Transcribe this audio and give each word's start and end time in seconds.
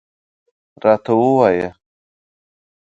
راته 0.83 1.13
ووایه. 1.19 1.69